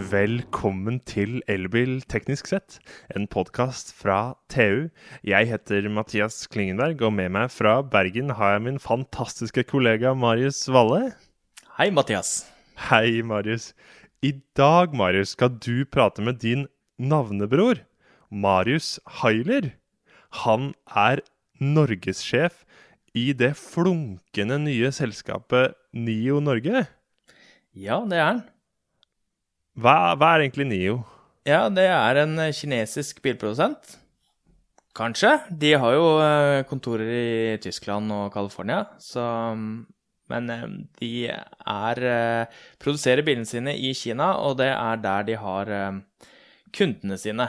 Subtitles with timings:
[0.00, 2.78] Velkommen til Elbil teknisk sett,
[3.12, 4.86] en podkast fra TU.
[5.26, 10.62] Jeg heter Mathias Klingenberg, og med meg fra Bergen har jeg min fantastiske kollega Marius
[10.72, 11.10] Valle.
[11.76, 12.46] Hei, Mathias.
[12.88, 13.74] Hei, Marius.
[14.24, 16.64] I dag, Marius, skal du prate med din
[16.96, 17.82] navnebror,
[18.30, 19.74] Marius Hailer.
[20.46, 21.20] Han er
[21.60, 22.62] norgessjef
[23.12, 26.86] i det flunkende nye selskapet NIO Norge.
[27.76, 28.42] Ja, det er han.
[29.80, 30.98] Hva, hva er egentlig NIO?
[31.48, 33.96] Ja, det er en eh, kinesisk bilprodusent.
[34.96, 35.32] Kanskje.
[35.62, 39.24] De har jo eh, kontorer i Tyskland og California, så
[40.30, 40.66] Men eh,
[41.00, 42.02] de er
[42.78, 45.72] produserer bilene sine i Kina, og det er der de har
[46.76, 47.48] kundene sine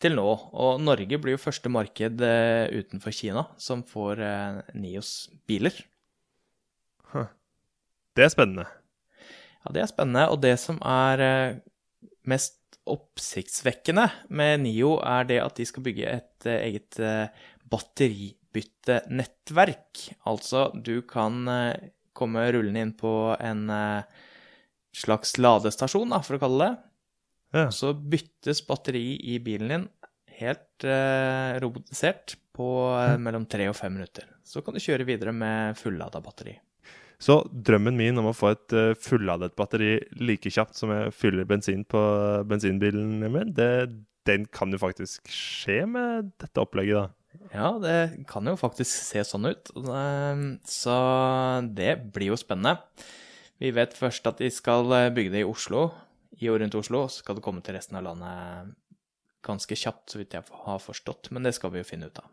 [0.00, 0.28] til nå.
[0.52, 4.24] Og Norge blir jo første marked utenfor Kina som får
[4.74, 5.76] Nios biler.
[8.16, 8.66] Det er spennende.
[9.62, 10.24] Ja, det er spennende.
[10.34, 11.56] Og det som er eh,
[12.28, 12.58] mest
[12.90, 17.26] oppsiktsvekkende med NIO, er det at de skal bygge et eh, eget eh,
[17.72, 19.92] batteribyttenettverk.
[20.28, 21.32] Altså, du kan
[22.12, 23.70] komme rullende inn på en
[24.92, 26.74] slags ladestasjon, da, for å kalle det.
[27.52, 27.70] Ja.
[27.72, 29.88] Så byttes batteri i bilen din
[30.42, 34.28] helt eh, robotisert på eh, mellom tre og fem minutter.
[34.44, 36.56] Så kan du kjøre videre med fullada batteri.
[37.22, 41.46] Så drømmen min om å få et uh, fulladet batteri like kjapt som jeg fyller
[41.46, 42.00] bensin på
[42.50, 43.70] bensinbilen min, det,
[44.26, 47.22] den kan jo faktisk skje med dette opplegget, da.
[47.52, 49.70] Ja, det kan jo faktisk se sånn ut.
[50.68, 50.96] Så
[51.76, 52.76] det blir jo spennende.
[53.62, 55.86] Vi vet først at de skal bygge det i Oslo,
[56.40, 57.06] i og rundt Oslo.
[57.08, 58.74] Så skal det komme til resten av landet
[59.46, 61.32] ganske kjapt, så vidt jeg har forstått.
[61.32, 62.28] Men det skal vi jo finne ut av.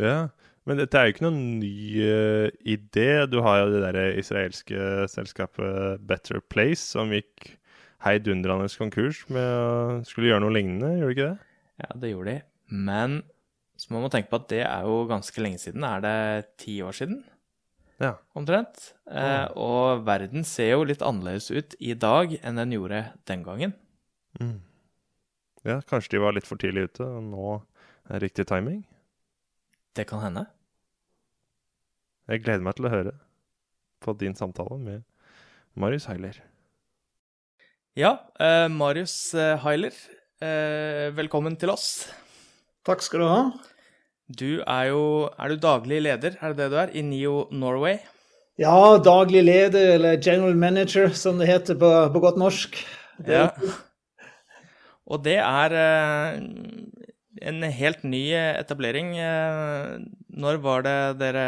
[0.00, 0.18] Ja,
[0.66, 3.08] men dette er jo ikke noen ny uh, idé.
[3.30, 7.52] Du har jo det der israelske selskapet Better Place som gikk
[8.04, 9.70] heidundrende konkurs med å
[10.06, 11.54] skulle gjøre noe lignende, gjorde de ikke det?
[11.84, 12.42] Ja, det gjorde de.
[12.90, 13.16] Men
[13.76, 15.84] så må man tenke på at det er jo ganske lenge siden.
[15.84, 16.18] Er det
[16.62, 17.20] ti år siden?
[18.00, 18.14] Ja.
[18.36, 18.90] Omtrent.
[19.08, 23.76] Eh, og verden ser jo litt annerledes ut i dag enn den gjorde den gangen.
[24.40, 24.58] Mm.
[25.66, 27.54] Ja, kanskje de var litt for tidlig ute, og nå
[28.12, 28.84] er riktig timing?
[29.96, 30.44] Det kan hende.
[32.26, 33.12] Jeg gleder meg til å høre
[34.02, 35.02] på din samtale med
[35.78, 36.40] Marius Heiler.
[37.94, 39.94] Ja, eh, Marius eh, Heiler,
[40.42, 42.08] eh, velkommen til oss.
[42.86, 43.38] Takk skal du ha.
[44.26, 48.00] Du er jo Er du daglig leder, er det det du er, i NIO Norway?
[48.58, 52.74] Ja, daglig leder, eller general manager, som det heter på, på godt norsk.
[53.22, 53.48] Det ja.
[55.06, 56.42] Og det er eh,
[57.46, 59.14] en helt ny etablering.
[59.14, 59.94] Eh,
[60.34, 61.46] når var det dere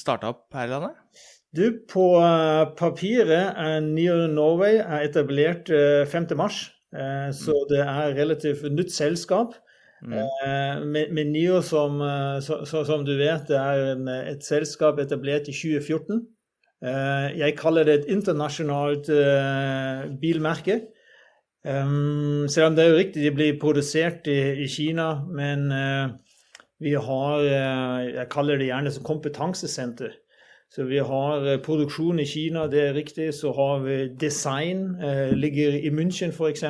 [0.00, 1.24] starta opp her i landet?
[1.56, 6.50] Du, på uh, papiret er Neo Norway er etablert uh, eh, 5.3, uh,
[7.00, 7.68] eh, så mm.
[7.70, 9.56] det er relativt nytt selskap.
[10.06, 10.12] Mm.
[10.92, 12.02] Med, med, Nio, som,
[12.44, 16.20] så, som, du vet, det er en, et selskap etablert i 2014.
[17.40, 19.08] jeg kaller det et internasjonalt
[20.20, 20.76] bilmerke.
[21.64, 25.64] Um, selv om det er jo riktig, de blir produsert i, i Kina, men
[26.78, 30.12] vi har eh, Jeg kaller det gjerne som kompetansesenter.
[30.70, 33.32] Så vi har eh, produksjon i Kina, det er riktig.
[33.34, 36.64] Så har vi design, eh, ligger i München f.eks.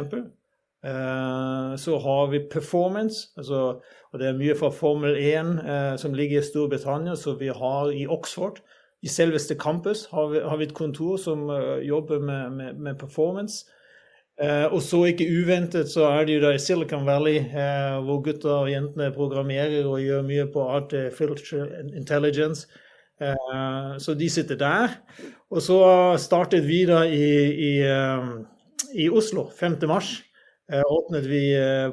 [1.83, 3.81] Så har vi performance, altså,
[4.13, 7.17] og det er mye fra Formel 1 som ligger i Storbritannia.
[7.17, 8.61] Så vi har i Oxford,
[9.03, 11.51] i selveste campus, har vi, har vi et kontor som
[11.83, 13.67] jobber med, med, med performance.
[14.37, 18.19] Uh, og så ikke uventet så er det jo da i Silicon Valley, uh, hvor
[18.25, 22.67] gutter og jentene programmerer og gjør mye på artificial intelligence.
[23.17, 24.99] Uh, så de sitter der.
[25.49, 25.79] Og så
[26.21, 27.31] startet vi da i,
[27.71, 27.73] i,
[29.07, 29.79] i Oslo 5.
[29.89, 30.19] mars.
[30.67, 31.41] åpnet vi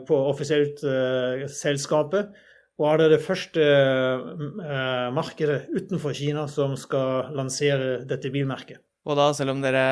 [0.08, 0.81] på offisielt
[1.54, 2.34] selskapet.
[2.81, 3.68] Og er det det første
[5.14, 8.81] markedet utenfor Kina som skal lansere dette bilmerket.
[9.06, 9.86] Og da, selv om dere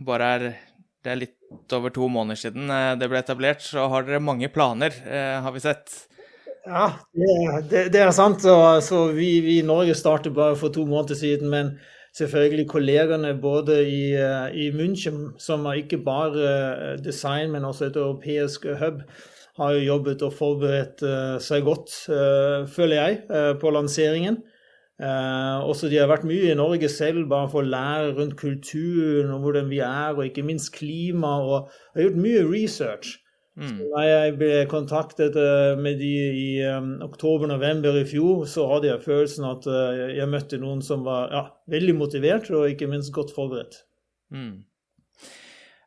[0.00, 0.48] bare er
[1.02, 1.41] det er litt
[1.72, 5.54] over to måneder siden eh, det ble etablert, så har dere mange planer, eh, har
[5.54, 5.92] vi sett.
[6.62, 8.44] Ja, det, det, er sant.
[8.86, 11.50] Så vi, vi, i Norge startet bare for to måneder siden.
[11.50, 11.72] Men
[12.14, 17.98] selvfølgelig kollegene både i, eh, i München, som er ikke bare design, men også et
[17.98, 19.02] europeisk hub,
[19.58, 21.02] har jo jobbet og forberedt
[21.44, 21.90] seg godt,
[22.72, 23.18] føler jeg,
[23.60, 24.38] på lanseringen.
[25.00, 29.32] Uh, også de har vært mye i Norge selv, bare for å lære rundt kulturen
[29.34, 31.38] og hvordan vi er, og ikke minst klima.
[31.42, 33.16] Og har gjort mye research.
[33.56, 33.68] Mm.
[33.68, 38.88] Så da jeg ble kontaktet uh, med de i um, oktober-november i fjor, så hadde
[38.88, 43.12] jeg følelsen at uh, jeg møtte noen som var ja, veldig motivert og ikke minst
[43.16, 43.82] godt forberedt.
[44.32, 44.62] Mm.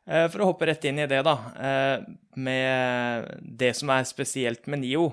[0.06, 1.34] Eh, For å hoppe rett inn i det, da.
[1.58, 2.06] eh,
[2.38, 5.10] Med det som er spesielt med Nio,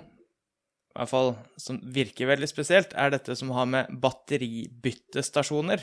[0.97, 5.81] hvert fall som virker veldig spesielt, er dette som har med batteribyttestasjoner.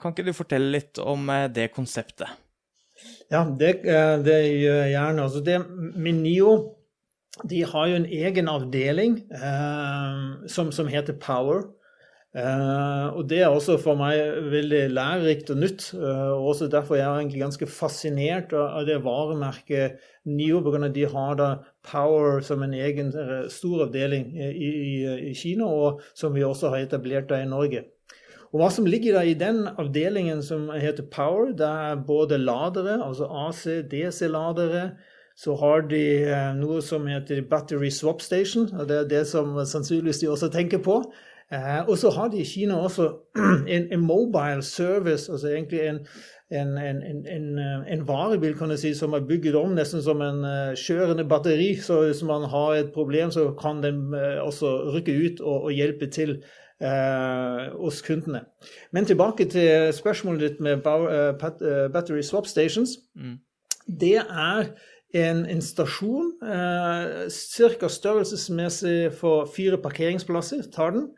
[0.00, 2.30] Kan ikke du fortelle litt om eh, det konseptet?
[3.32, 5.26] Ja, det, eh, det gjør jeg gjerne.
[5.28, 5.60] Altså det,
[6.00, 6.54] Minio
[7.42, 10.20] de har jo en egen avdeling eh,
[10.50, 11.66] som, som heter Power.
[12.34, 14.18] Eh, og det er også for meg
[14.50, 15.86] veldig lærerikt og nytt.
[15.94, 20.88] Eh, og også derfor er jeg ganske fascinert av, det varemerket NIO, pga.
[20.90, 21.48] de har da
[21.86, 24.94] Power som en egen eh, stor avdeling i, i,
[25.30, 27.84] i Kina, og som vi også har etablert da i Norge.
[28.50, 32.98] Og Hva som ligger da i den avdelingen som heter Power, det er både ladere,
[33.02, 34.88] altså AC-DC-ladere.
[35.34, 36.02] Så har de
[36.54, 40.78] noe som heter Battery Swap Station, og det er det som sannsynligvis de også tenker
[40.78, 41.00] på.
[41.52, 43.10] Eh, og så har de i Kina også
[43.74, 45.98] en, en mobile service, altså egentlig en,
[46.50, 47.58] en, en,
[47.88, 51.74] en, varebil kan du si, som er bygget om nesten som en uh, kjørende batteri.
[51.82, 55.72] Så hvis man har et problem, så kan den uh, også rykke ut og, og
[55.72, 56.36] hjelpe til
[56.84, 58.44] uh, hos kundene.
[58.92, 60.82] Men tilbake til spørsmålet ditt med
[61.92, 62.98] battery swap stations.
[63.16, 63.38] Mm.
[64.00, 64.72] Det er
[65.14, 67.88] en, en stasjon, eh, ca.
[67.88, 71.08] størrelsesmessig for fire parkeringsplasser, tar den.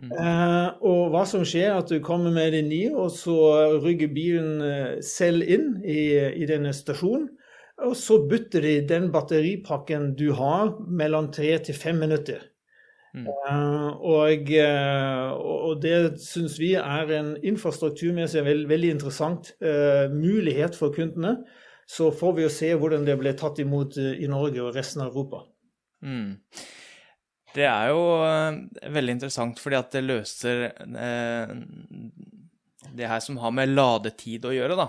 [0.00, 0.12] Mm.
[0.12, 3.36] Eh, og hva som skjer, at du kommer med din nye, og så
[3.82, 7.28] rygger bilen eh, selv inn i, i, denne stasjonen.
[7.82, 12.44] Og så bytter de den batteripakken du har, mellom tre til fem minutter.
[13.12, 13.26] Mm.
[13.28, 20.78] Uh, og, uh, og, det syns vi er en infrastrukturmessig veld, veldig interessant uh, mulighet
[20.78, 21.42] for kundene.
[21.92, 25.02] Så får vi jo se hvordan det ble tatt imot eh, i Norge og resten
[25.04, 25.42] av Europa.
[26.00, 26.38] Mm.
[27.52, 28.56] Det er jo uh,
[28.94, 31.50] veldig interessant fordi at det løser eh,
[32.96, 34.88] det her som har med ladetid å gjøre, da.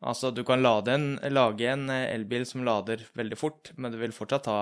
[0.00, 4.46] Altså, du kan en, lage en elbil som lader veldig fort, men det vil fortsatt
[4.46, 4.60] ta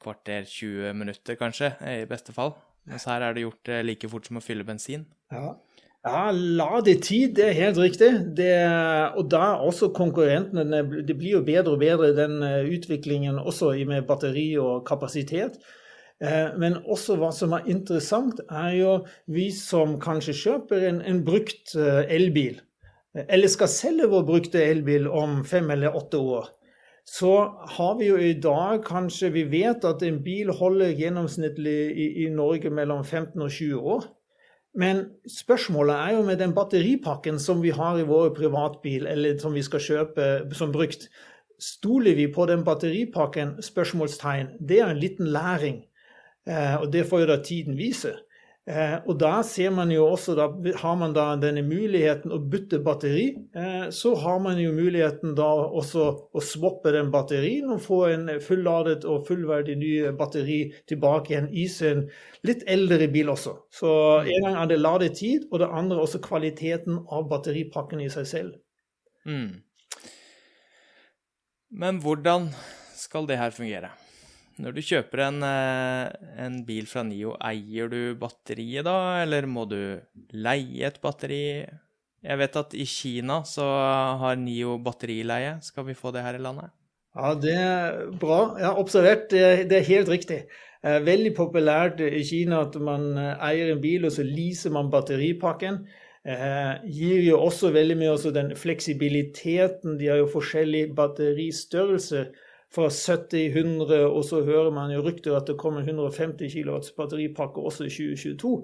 [0.00, 2.54] kvarter, 20 minutter kanskje, i beste fall.
[2.88, 5.08] Mens her er det gjort like fort som å fylle bensin.
[5.34, 5.56] Ja.
[6.00, 8.08] Ja, ladetid, det er helt riktig.
[8.36, 8.52] Det,
[9.20, 14.06] og da også konkurrentene Det blir jo bedre og bedre, den eh, utviklingen også med
[14.08, 15.58] batteri og kapasitet.
[16.20, 18.94] Eh, men også hva som er interessant, er jo
[19.28, 22.62] vi som kanskje kjøper en, en brukt eh, elbil,
[23.26, 26.48] eller skal selge vår brukte elbil om fem eller åtte år.
[27.04, 27.32] Så
[27.76, 32.28] har vi jo i dag kanskje Vi vet at en bil holder gjennomsnittlig i, i
[32.32, 34.08] Norge mellom 15 og 20 år.
[34.78, 39.54] Men spørsmålet er jo med den batteripakken som vi har i vår privatbil, eller som
[39.54, 41.08] vi skal kjøpe som brukt.
[41.60, 43.58] Stoler vi på den batteripakken?
[43.62, 44.54] Spørsmålstegn.
[44.60, 45.82] Det er en liten læring.
[46.46, 48.14] Eh, og det får jo da tiden vise.
[48.68, 50.46] Eh, og da ser man jo også, da
[50.82, 53.30] har man da denne muligheten å bytte batteri.
[53.56, 55.48] Eh, så har man jo muligheten da
[55.80, 56.04] også
[56.36, 60.60] å swappe den batterien og få en fulladet og fullverdig ny batteri
[60.90, 62.04] tilbake igjen i sin
[62.46, 63.56] litt eldre bil også.
[63.74, 63.94] Så
[64.26, 68.60] en gang er det ladetid, og det andre også kvaliteten av batteripakken i seg selv.
[69.24, 69.64] Mm.
[71.70, 72.50] Men hvordan
[72.98, 73.94] skal det her fungere?
[74.60, 76.10] Når du kjøper en, eh,
[76.44, 80.00] en, bil fra Nio, eier du batteriet da, eller må du
[80.36, 81.64] leie et batteri?
[82.20, 83.64] Jeg vet at i Kina så
[84.20, 85.56] har Nio batterileie.
[85.64, 86.74] Skal vi få det her i landet?
[87.16, 88.42] Ja, det er bra.
[88.60, 89.30] Ja, observert.
[89.32, 90.44] Det er helt riktig.
[90.80, 95.82] Veldig populært i Kina at man eh, eier en bil, og så leaser man batteripakken.
[96.24, 99.98] Eh, gir jo også veldig mye også den fleksibiliteten.
[100.00, 102.26] De har jo forskjellig batteristørrelse
[102.74, 107.88] fra 70-100, og så hører man jo rykter at det kommer 150 kW batteripakke også
[107.88, 108.54] i 2022.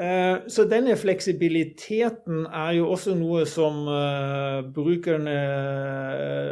[0.00, 5.34] Eh, så denne fleksibiliteten er jo også noe som eh, brukerne,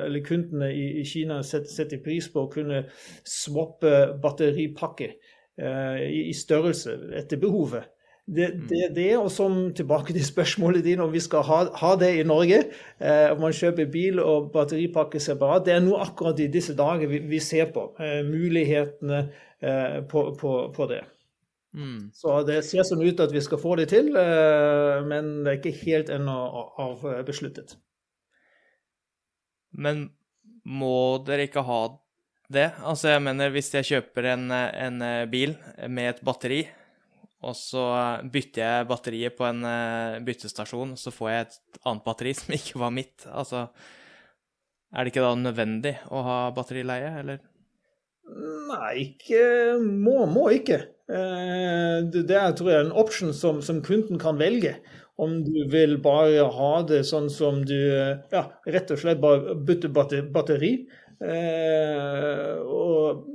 [0.05, 2.45] eller kundene i Kina setter pris på.
[2.45, 2.83] Å kunne
[3.25, 7.89] swappe batteripakke eh, i størrelse etter behovet.
[8.31, 11.89] Det, er det, det, og som tilbake til spørsmålet ditt om vi skal ha, ha
[11.99, 12.61] det i Norge,
[13.03, 17.11] eh, om man kjøper bil og batteripakke separat, det er noe akkurat i disse dager
[17.11, 17.89] vi, vi ser på.
[17.99, 21.03] Eh, mulighetene eh, på, på, på, det.
[21.75, 22.11] Mm.
[22.15, 25.59] Så det ser sånn ut at vi skal få det til, eh, men det er
[25.59, 26.39] ikke helt ennå
[26.87, 27.81] avbesluttet.
[29.75, 30.07] Men
[30.63, 31.85] må dere ikke ha
[32.51, 32.71] det?
[32.79, 35.59] Altså, jeg mener, hvis jeg kjøper en, en bil
[35.91, 36.69] med et batteri
[37.41, 37.85] og så
[38.33, 42.83] bytter jeg batteriet på en uh, byttestasjon, så får jeg et annet batteri som ikke
[42.83, 43.29] var mitt.
[43.31, 43.69] Altså,
[44.91, 47.41] er det ikke da nødvendig å ha batterileie, eller?
[48.31, 49.43] Nei, ikke
[49.81, 50.81] må, må ikke.
[51.11, 54.77] Eh, det er tror jeg, en option som, som, kunden kan velge.
[55.21, 57.77] om du vil bare ha det sånn som du
[58.33, 60.73] Ja, rett og slett bare bytte batteri.
[61.21, 63.27] Eh, og,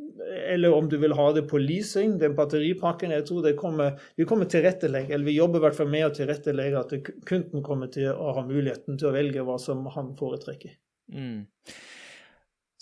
[0.54, 3.14] eller om du vil ha det på leasing, den batteripakken.
[3.16, 6.14] Jeg tror det kommer, vi kommer tilrettelegge, eller vi jobber i hvert fall med å
[6.16, 10.78] tilrettelegge at kunden kommer til å ha muligheten til å velge hva som han foretrekker.
[11.14, 11.48] Mm.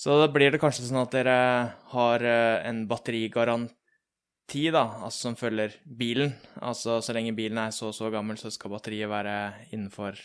[0.04, 1.38] Så da blir det kanskje sånn at dere
[1.94, 6.34] har eh, en batterigaranti da, altså som følger bilen.
[6.60, 9.38] Altså så lenge bilen er så og så gammel, så skal batteriet være
[9.72, 10.20] innenfor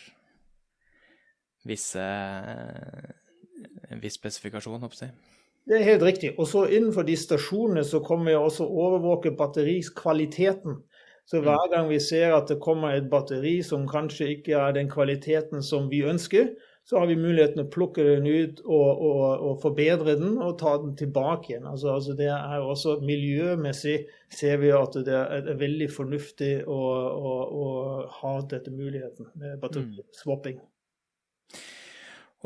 [1.69, 2.05] visse
[3.89, 5.38] en viss spesifikasjon, håper jeg.
[5.69, 6.33] Det er helt riktig.
[6.41, 10.79] Og så innenfor de stasjonene så kommer vi også overvåke batteriskvaliteten.
[11.29, 11.45] Så mm.
[11.45, 15.63] hver gang vi ser at det kommer et batteri som kanskje ikke er den kvaliteten
[15.63, 16.55] som vi ønsker,
[16.89, 20.73] så har vi muligheten å plukke den ut og, og, og forbedre den og ta
[20.81, 21.67] den tilbake igjen.
[21.69, 23.99] Altså, altså det er også Miljømessig
[24.33, 26.79] ser vi at det er veldig fornuftig å,
[27.13, 27.67] å, å,
[28.23, 30.63] ha dette muligheten med batteriswapping.
[30.65, 31.69] Mm.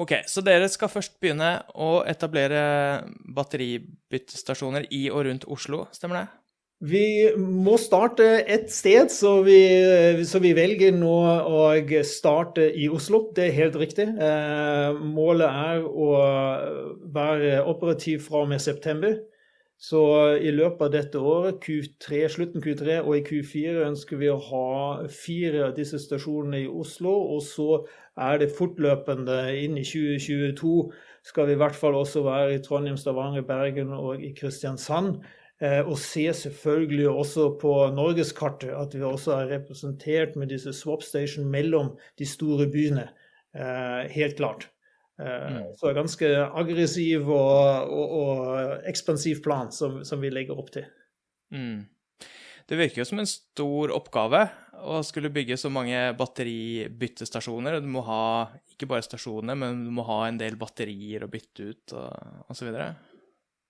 [0.00, 2.62] Ok, så dere skal først begynne å etablere
[3.36, 6.28] batteribyttestasjoner i og rundt Oslo, stemmer det?
[6.82, 9.58] Vi må starte et sted, så vi,
[10.26, 11.12] så vi, velger nå
[11.46, 11.68] å
[12.02, 13.28] starte i Oslo.
[13.36, 14.08] Det er helt riktig.
[14.10, 16.08] Eh, målet er å
[17.14, 19.14] være operativ fra og med september.
[19.82, 20.00] Så
[20.38, 25.08] i løpet av dette året, Q3, slutten Q3 og i Q4, ønsker vi å ha
[25.10, 27.10] fire av disse stasjonene i Oslo.
[27.34, 27.80] Og så
[28.14, 30.76] er det fortløpende inn i 2022
[31.26, 35.18] skal vi i hvert fall også være i Trondheim, Stavanger, Bergen og i Kristiansand.
[35.62, 41.02] Eh, og se selvfølgelig også på norgeskartet at vi også er representert med disse swap
[41.06, 43.08] station mellom de store byene.
[43.54, 44.70] Eh, helt klart.
[45.20, 45.62] Eh, mm.
[45.76, 50.88] Så ganske aggressiv og, og, og ekspansiv plan som, som, vi legger opp til.
[51.52, 51.84] Mm.
[52.68, 54.46] Det virker jo som en stor oppgave
[54.82, 57.80] å skulle bygge så mange batteribyttestasjoner.
[57.82, 58.24] Du må ha
[58.72, 62.72] ikke bare stasjoner, men du må ha en del batterier å bytte ut og osv.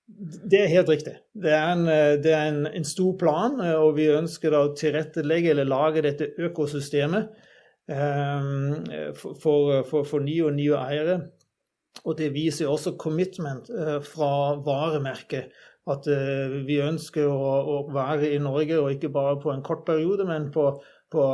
[0.06, 1.16] Det er helt riktig.
[1.32, 1.86] Det er, en,
[2.22, 6.32] det er en, en, stor plan, eh, og vi ønsker å tilrettelegge eller lage dette
[6.48, 7.50] økosystemet
[7.88, 11.16] for, for, for nye og nye eiere.
[12.06, 15.52] Og det viser også commitment uh, fra varemerket.
[15.90, 19.84] At uh, vi ønsker å, å, være i Norge, og ikke bare på en kort
[19.86, 20.70] periode, men på,
[21.12, 21.26] på,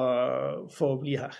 [0.74, 1.36] for å bli her.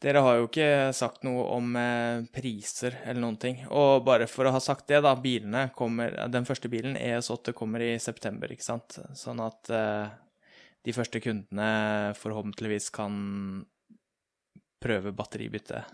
[0.00, 3.58] Dere har jo ikke sagt noe om eh, priser eller noen ting.
[3.68, 5.12] Og bare for å ha sagt det, da.
[5.20, 8.96] Bilene kommer Den første bilen, ES8, kommer i september, ikke sant.
[9.12, 10.08] Sånn at eh,
[10.88, 13.20] de første kundene forhåpentligvis kan
[14.80, 15.84] prøve batteribytte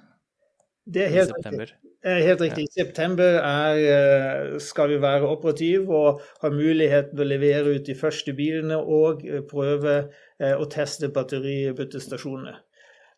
[0.87, 1.73] det er helt riktig.
[2.07, 2.64] Er helt riktig.
[2.64, 7.87] I september er, eh, skal vi være operativ og ha mulighet til å levere ut
[7.87, 9.97] de første bilene og eh, prøve
[10.38, 12.55] eh, å teste batteribyttestasjonene.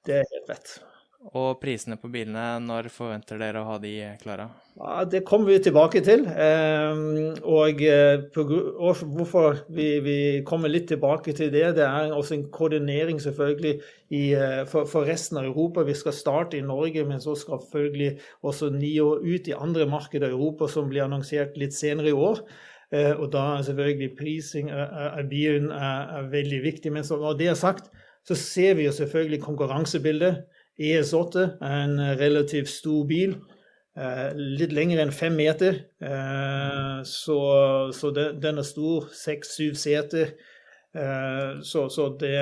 [0.06, 0.78] Det er helt rett.
[1.18, 4.44] Og prisene på bilene, når forventer dere å ha de klare?
[4.78, 6.22] Ja, det kommer vi tilbake til.
[6.30, 12.44] Ehm, eh, og hvorfor vi, vi, kommer litt tilbake til det, det er også en
[12.54, 13.74] koordinering selvfølgelig
[14.14, 15.82] i, eh, for, for, resten av Europa.
[15.82, 18.12] Vi skal starte i Norge, men så skal selvfølgelig
[18.46, 22.44] også NIO ut i andre markeder i Europa, som blir annonsert litt senere i år.
[22.94, 26.94] Eh, og da er selvfølgelig prising av bilen er, er veldig viktig.
[26.94, 27.90] Men når det er sagt,
[28.22, 30.46] så ser vi jo selvfølgelig konkurransebildet.
[30.78, 33.34] ES8 er en relativt stor bil.
[33.98, 35.80] Eh, litt lengre enn fem meter.
[35.98, 37.38] Eh, så,
[37.94, 39.08] så den er stor.
[39.14, 40.36] Seks-syv seter.
[40.94, 42.36] Eh, så, så, det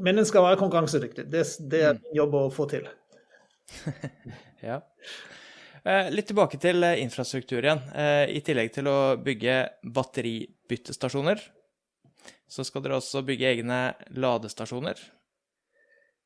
[0.00, 1.26] Men den skal være konkurransedyktig.
[1.32, 2.14] Det, det er en mm.
[2.20, 2.86] jobb å få til.
[4.70, 4.80] ja.
[6.12, 7.80] Litt tilbake til infrastruktur igjen.
[8.28, 9.54] I tillegg til å bygge
[9.96, 11.40] batteribyttestasjoner,
[12.44, 13.78] så skal dere også bygge egne
[14.12, 15.00] ladestasjoner.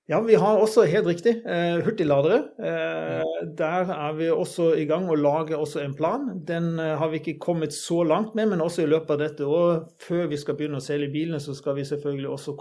[0.08, 2.42] Ja, vi har også, helt riktig, eh, hurtigladere.
[2.60, 6.26] Eh, der er vi også i gang og lager også en plan.
[6.48, 9.46] Den eh, har vi ikke kommet så langt med, men også i løpet av dette
[9.46, 12.52] året, før vi skal begynne å selge bilene, så skal vi selvfølgelig også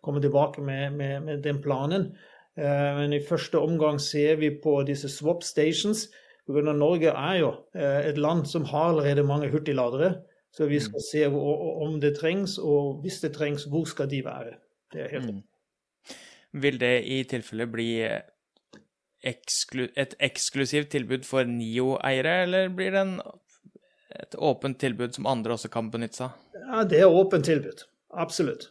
[0.00, 2.14] komme tilbake med, med, med den planen.
[2.56, 6.06] Eh, men i første omgang ser vi på disse swap stations.
[6.48, 10.14] Norge er jo eh, et land som har allerede mange hurtigladere.
[10.56, 11.06] Så vi skal mm.
[11.12, 14.56] se om det trengs, og hvis det trengs, hvor skal de være.
[14.92, 15.42] Det er helt mm.
[16.56, 17.90] Vil det i tilfelle bli
[19.26, 23.14] eksklu et eksklusivt tilbud for NIO-eiere, eller blir det en,
[24.16, 26.64] et åpent tilbud som andre også kan benytte seg av?
[26.66, 27.84] Ja, det er åpent tilbud.
[28.16, 28.70] Absolutt.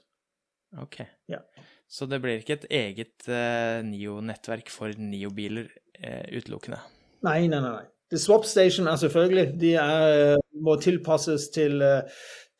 [0.81, 1.01] Ok.
[1.31, 1.41] Ja.
[1.87, 5.67] Så det blir ikke et eget uh, NIO-nettverk for NIO-biler
[6.01, 6.81] uh, utelukkende?
[7.25, 7.85] Nei, nei, nei.
[8.13, 11.81] The Swap Station er selvfølgelig De er, må tilpasses til,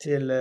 [0.01, 0.32] til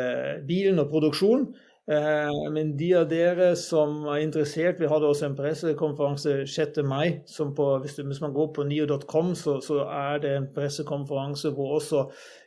[0.48, 1.44] bilen og produksjon.
[1.84, 6.80] Eh, men de av dere som er interessert, vi hadde også en pressekonferanse 6.
[6.88, 7.20] mai.
[7.56, 12.06] på, hvis, hvis, man går på nio.com, så, så, er det en pressekonferanse hvor også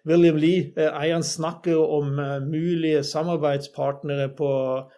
[0.10, 4.52] William Lee, eh, eieren, snakker om uh, mulige samarbeidspartnere på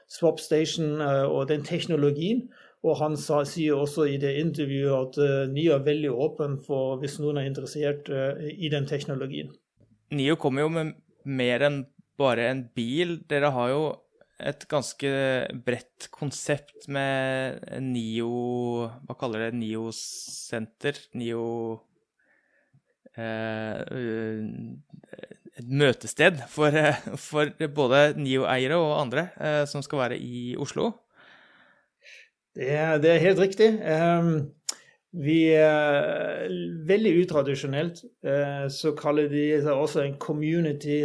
[0.08, 2.48] Swap Station og den teknologien.
[2.84, 7.18] Og han sa, sier også i det intervjuet at NIO er veldig åpen for hvis
[7.20, 9.50] noen er interessert i den teknologien.
[10.16, 10.94] NIO kommer jo med
[11.26, 11.82] mer enn
[12.20, 13.18] bare en bil.
[13.28, 13.82] Dere har jo
[14.40, 15.10] et ganske
[15.66, 19.58] bredt konsept med NIO Hva kaller det?
[19.60, 21.00] NIO-senter?
[21.20, 21.48] NIO
[23.20, 23.84] eh,
[25.60, 26.76] Et møtested for,
[27.20, 30.94] for både NIO-eiere og andre eh, som skal være i Oslo?
[32.56, 32.72] Det
[33.04, 33.68] det er helt riktig.
[35.14, 35.38] Vi
[36.90, 38.02] veldig utradisjonelt.
[38.74, 40.98] Så kaller de seg også en community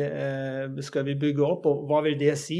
[0.82, 1.68] skal vi bygge opp.
[1.68, 2.58] Og hva vil det si?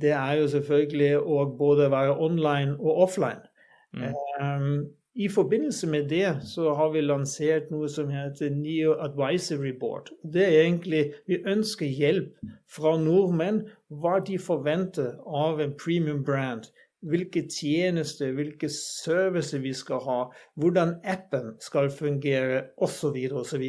[0.00, 3.44] Det er jo selvfølgelig å både være online og offline.
[3.92, 4.14] Mm.
[4.40, 10.12] Um, I forbindelse med det så har vi lansert noe som heter Neo Advisory Board.
[10.22, 12.36] Det er egentlig Vi ønsker hjelp
[12.70, 16.70] fra nordmenn hva de forventer av en premium brand.
[17.00, 20.20] Hvilke tjenester, hvilke servicer vi skal ha,
[20.54, 23.16] hvordan appen skal fungere osv.
[23.32, 23.64] osv.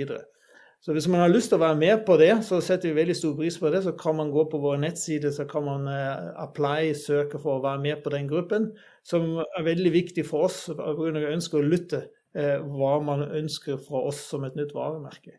[0.82, 3.14] Så hvis man har lyst til å være med på det, så setter vi veldig
[3.14, 3.84] stor pris på det.
[3.86, 7.66] Så kan man gå på våre nettsider, så kan man uh, apply, søke for å
[7.66, 8.72] være med på den gruppen.
[9.06, 10.96] Som er veldig viktig for oss, pga.
[10.98, 12.02] vi ønsker å lytte
[12.38, 15.38] eh, hva man ønsker fra oss som et nytt varemerke.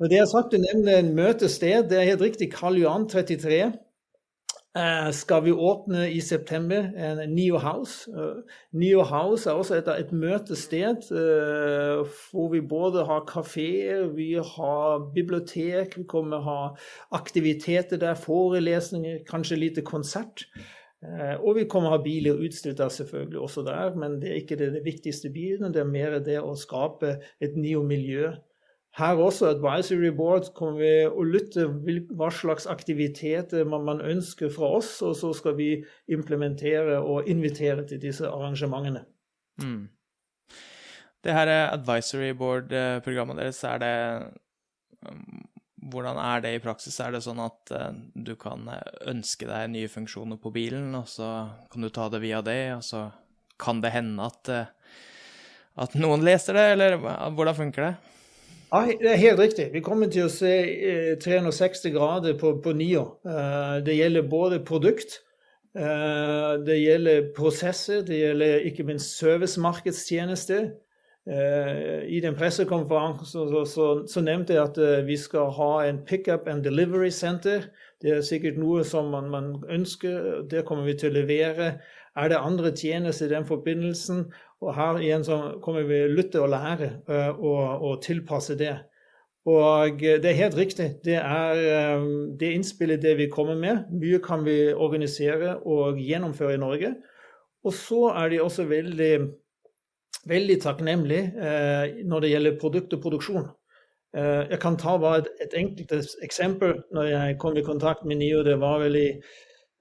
[0.00, 1.90] Og det er sagt, Du nevner en møtested.
[1.92, 2.48] Det er helt riktig.
[2.54, 3.60] Karl Johan 33.
[4.70, 8.06] Uh, skal vi åpne i september en Neo House.
[8.06, 8.38] Uh,
[8.70, 15.08] Neo House er også et, et møtested uh, hvor vi både har kafeer, vi har
[15.14, 16.60] bibliotek, vi kommer å ha
[17.18, 20.46] aktiviteter der, forelesninger, kanskje lite konsert.
[21.40, 24.58] og vi kommer å ha biler utstilt der selvfølgelig også der, men det er ikke
[24.60, 28.34] det, det viktigste bilen, Det er mer det å skape et Neo-miljø
[28.98, 31.68] her også, Advisory Board, kommer vi å lytte
[32.18, 35.70] hva slags aktiviteter man, man, ønsker fra oss, og så skal vi
[36.10, 39.04] implementere og invitere til disse arrangementene.
[39.62, 39.86] Mm.
[41.22, 43.94] Det her Advisory Board-programmet deres, er det
[45.06, 45.46] um,
[45.90, 46.98] Hvordan er det i praksis?
[47.00, 48.66] Er det sånn at uh, du kan
[49.08, 51.30] ønske deg nye funksjoner på bilen, og så
[51.72, 53.06] kan du ta det via det, og så
[53.60, 54.50] kan det hende at,
[55.80, 57.94] at noen leser det, eller hvordan funker det?
[58.72, 59.64] Ja, det er helt riktig.
[59.72, 60.52] Vi kommer til å se
[61.22, 63.02] 360 eh, grader på, på NIO.
[63.26, 65.16] Eh, det gjelder både produkt,
[65.74, 70.70] eh, det gjelder prosesser, det gjelder ikke minst servicemarkedstjenester.
[71.30, 76.64] I den pressekonferansen så, så, så, nevnte jeg at vi skal ha en pickup and
[76.64, 77.66] delivery center.
[78.02, 81.68] Det er sikkert noe som man, man ønsker, det kommer vi til å levere.
[82.16, 84.24] Er det andre tjenester i den forbindelsen?
[84.60, 88.76] Og her igjen så kommer vi lytte og lære uh, og, og, tilpasse det.
[89.48, 90.90] Og det er helt riktig.
[91.04, 93.86] Det er um, det innspillet det vi kommer med.
[93.88, 96.92] Mye kan vi organisere og gjennomføre i Norge.
[97.64, 99.14] Og så er de også veldig,
[100.28, 103.48] veldig takknemlige uh, når det gjelder produkt og produksjon.
[104.10, 105.92] Jeg kan ta bare et, et enkelt
[106.26, 106.72] eksempel.
[106.90, 109.04] Når jeg kom i kontakt med NIO, det var vel i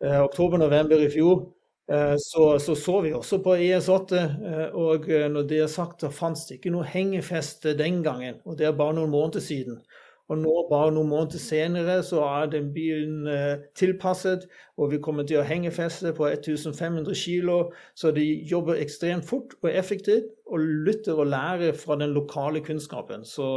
[0.05, 1.47] oktober-november i fjor.
[1.91, 6.03] Eh, så, så, så vi også på ES8, eh, og eh, når det er sagt,
[6.03, 8.37] så fantes det ikke noe hengefeste den gangen.
[8.45, 9.79] Og det er bare noen måneder siden.
[10.29, 13.23] Og nå, bare noen måneder senere, så er den bilen
[13.73, 14.43] tilpasset,
[14.77, 17.71] og vi kommer til å hengefeste på 1500 kg.
[17.97, 23.25] Så de jobber ekstremt fort og effektivt, og lytter og lærer fra den lokale kunnskapen.
[23.25, 23.47] Så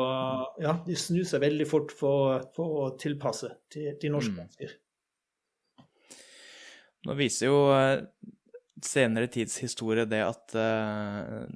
[0.64, 4.40] ja, de snur seg veldig fort for, for å tilpasse til, de norske mm.
[4.40, 4.78] mennesker.
[7.06, 8.04] Nå viser jo eh,
[8.82, 11.46] senere tids historie det at uh,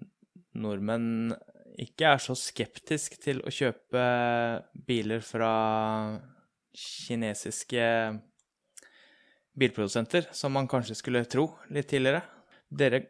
[0.59, 1.35] nordmenn
[1.82, 4.04] ikke er så skeptisk til å kjøpe
[4.87, 5.50] biler fra
[6.76, 7.88] kinesiske
[9.56, 12.22] bilprodusenter, som man kanskje skulle tro litt tidligere.
[12.68, 13.02] Dere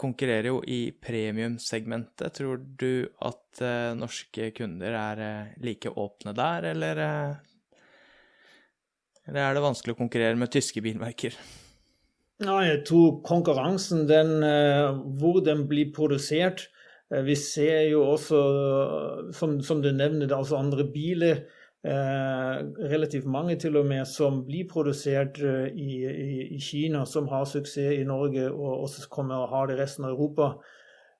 [0.00, 2.34] konkurrerer jo i premiumsegmentet.
[2.34, 7.04] Tror du at uh, norske kunder er uh, like åpne der, eller,
[9.26, 11.38] eller er det vanskelig å konkurrere med tyske bilmerker?
[12.42, 16.68] Ja, jeg tror konkurransen, den, eh, hvor den blir produsert
[17.12, 18.40] eh, Vi ser jo også,
[19.32, 21.44] som, som du nevner, altså andre biler.
[21.84, 22.56] Eh,
[22.90, 28.00] relativt mange til og med som blir produsert i, i, i, Kina, som har suksess
[28.00, 30.56] i Norge og også kommer og har det i resten av Europa.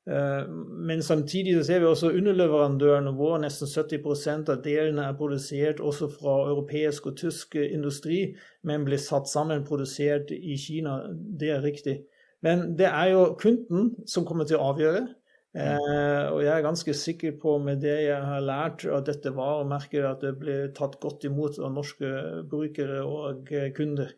[0.06, 0.48] Eh,
[0.88, 3.40] men samtidig så ser vi også underleverandørene våre.
[3.44, 9.30] Nesten 70% av delene er produsert også fra europeisk og tysk industri, men blir satt
[9.30, 11.00] sammen produsert i Kina.
[11.12, 12.02] Det er riktig.
[12.44, 15.06] Men det er jo kunden som kommer til å avgjøre.
[15.54, 20.02] Eh, og jeg er ganske sikker på, med det jeg har lært av dette varemerket,
[20.04, 22.10] at det blir tatt godt imot av norske
[22.50, 24.10] brukere og kunder.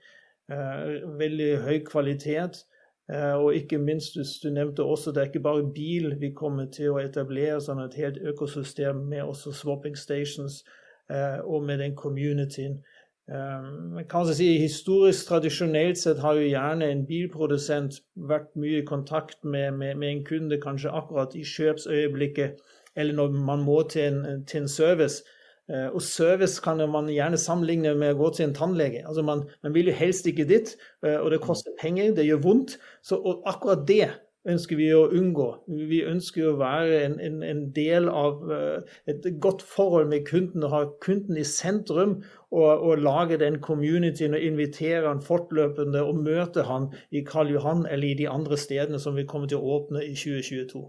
[0.51, 2.65] Eh, veldig høy kvalitet.
[3.13, 6.91] Eh, og ikke minst, du nevnte også, det er ikke bare bil vi kommer til
[6.91, 10.65] å etablere, sånn et helt økosystem med også swapping stations
[11.11, 12.81] eh, og med den communityen.
[13.27, 19.41] Um, kan si Historisk, tradisjonelt sett har jo gjerne en bilprodusent vært mye i kontakt
[19.43, 22.61] med, med, med en kunde, kanskje akkurat i kjøpsøyeblikket,
[22.95, 25.25] eller når man må til en, til en service.
[25.67, 29.03] Eh, og service kan man gjerne sammenligne med å gå til en tannlege.
[29.07, 32.45] Altså man, man, vil jo helst ikke dit, eh, og det koster penger, det gjør
[32.45, 32.77] vondt.
[33.03, 34.07] Så akkurat det
[34.47, 35.49] ønsker vi å unngå.
[35.91, 40.63] Vi ønsker å være en, en, en, del av eh, et godt forhold med kunden
[40.69, 42.21] og ha kunden i sentrum.
[42.55, 47.89] Og, og lage den communityen og invitere han fortløpende og møte han i Karl Johan
[47.91, 50.87] eller i de andre stedene som vi kommer til å åpne i 2022.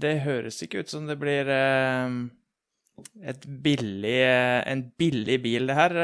[0.00, 2.38] Det høres ikke ut som det blir eh
[3.64, 4.18] billig,
[4.66, 5.96] en billig bil, det her.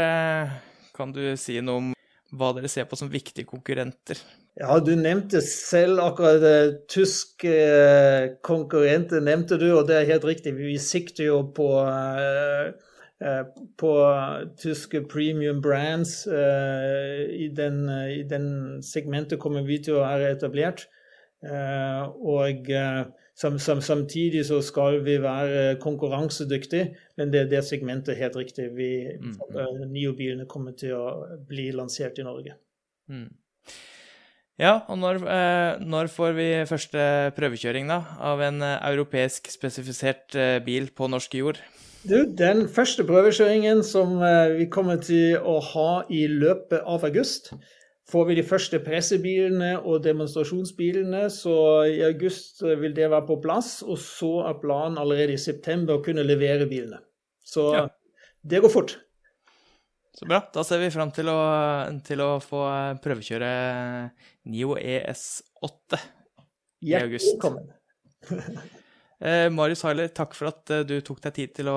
[0.97, 1.93] Kan du si noe om
[2.35, 4.19] hva dere ser på som viktige konkurrenter?
[4.57, 6.57] Ja, du nevnte selv akkurat det.
[6.57, 10.55] Eh, tyske eh, konkurrenter, nevnte du, og det er helt riktig.
[10.57, 13.43] Vi sikter jo på, eh,
[13.79, 13.93] på
[14.63, 16.23] tyske premium brands.
[16.27, 18.49] I den, I den
[18.83, 20.87] segmentet kommer vi til å være etablert.
[21.43, 22.69] Og
[23.37, 28.70] som, sam, samtidig så skal vi være konkurransedyktige, men det er det segmentet helt riktig.
[28.77, 29.35] Vi, mm.
[29.53, 31.11] uh, Nio-bilene kommer til å
[31.49, 32.57] bli lansert i Norge.
[33.12, 33.29] Mm.
[34.57, 37.01] Ja, og når, eh, når, får vi første
[37.37, 41.61] prøvekjøring da, av en eh, europeisk spesifisert eh, bil på norsk jord?
[42.09, 47.53] Du, den første prøvekjøringen som eh, vi kommer til å ha i løpet av august,
[48.11, 51.57] får vi de første pressebilene og demonstrasjonsbilene, så
[51.90, 53.81] i august vil det være på plass.
[53.87, 57.01] Og så er planen allerede i september å kunne levere bilene.
[57.47, 57.85] Så ja.
[58.47, 58.97] det går fort.
[60.16, 60.40] Så bra.
[60.55, 61.29] Da ser vi fram til,
[62.07, 62.62] til, å få
[63.05, 63.51] prøvekjøre
[64.49, 66.01] Nio ES8
[66.87, 67.35] i august.
[67.35, 67.66] Velkommen.
[69.27, 71.77] eh, Marius Heiler, takk for at du tok deg tid til å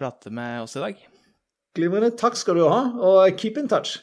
[0.00, 1.04] prate med oss i dag.
[1.74, 2.14] Glimrende.
[2.16, 3.98] Takk skal du ha, og keep in touch.